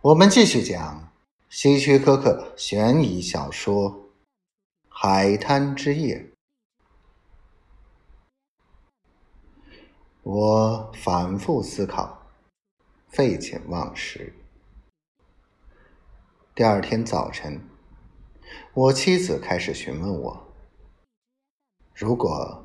[0.00, 1.12] 我们继续讲
[1.48, 3.90] 希区柯克悬疑小说
[4.88, 6.16] 《海滩之夜》。
[10.22, 12.28] 我反复思考，
[13.08, 14.32] 废寝忘食。
[16.54, 17.60] 第二天早晨，
[18.74, 20.54] 我妻子开始询问我，
[21.92, 22.64] 如果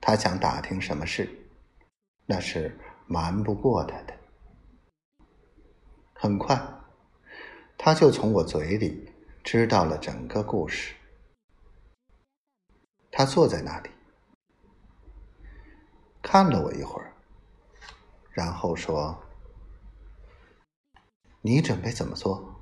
[0.00, 1.28] 她想打听什么事，
[2.24, 4.17] 那是瞒不过她的。
[6.20, 6.60] 很快，
[7.78, 9.08] 他就从我嘴里
[9.44, 10.96] 知道了整个故事。
[13.12, 13.90] 他坐在那里，
[16.20, 17.14] 看了我一会儿，
[18.32, 19.16] 然后说
[21.40, 22.52] ：“你准备怎么做？”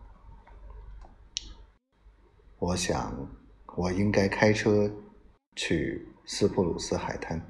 [2.60, 3.26] 我想，
[3.74, 4.90] 我应该开车
[5.54, 7.40] 去斯普鲁斯海滩。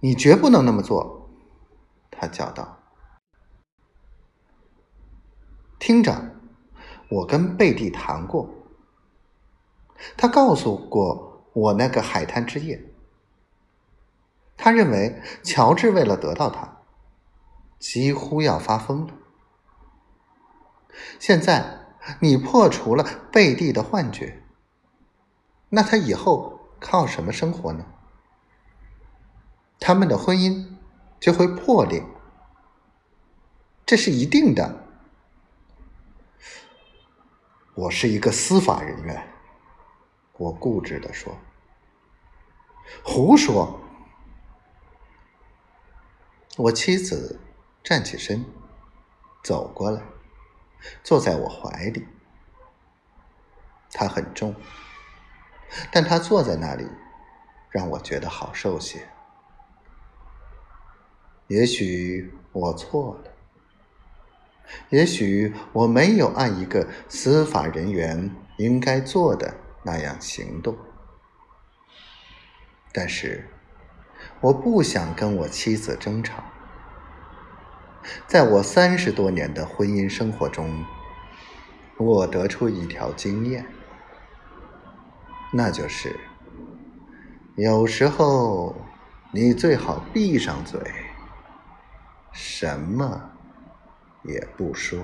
[0.00, 1.28] 你绝不能那么做，
[2.10, 2.81] 他叫道。
[5.82, 6.30] 听着，
[7.08, 8.48] 我跟贝蒂谈过，
[10.16, 12.80] 他告诉过我那个海滩之夜。
[14.56, 16.82] 他认为乔治为了得到他，
[17.80, 19.14] 几乎要发疯了。
[21.18, 24.40] 现在你破除了贝蒂的幻觉，
[25.70, 27.84] 那他以后靠什么生活呢？
[29.80, 30.76] 他们的婚姻
[31.18, 32.04] 就会破裂，
[33.84, 34.78] 这是一定的。
[37.74, 39.26] 我是一个司法人员，
[40.34, 41.34] 我固执的说。
[43.02, 43.80] 胡说！
[46.58, 47.40] 我妻子
[47.82, 48.44] 站起身，
[49.42, 50.02] 走过来，
[51.02, 52.06] 坐在我怀里。
[53.90, 54.54] 她很重，
[55.90, 56.86] 但她坐在那里，
[57.70, 59.08] 让我觉得好受些。
[61.46, 63.31] 也许我错了。
[64.92, 70.76] 也许我没有按一个司法人员应该做的那样行动，
[72.92, 73.48] 但是
[74.42, 76.44] 我不想跟我妻子争吵。
[78.26, 80.84] 在我三十多年的婚姻生活中，
[81.96, 83.64] 我得出一条经验，
[85.54, 86.14] 那就是
[87.56, 88.76] 有时候
[89.32, 90.78] 你最好闭上嘴，
[92.30, 93.31] 什么。
[94.24, 94.98] 也不说。